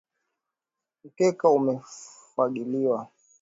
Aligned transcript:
Mkeka 1.03 1.49
umefagiliwa 1.49 2.99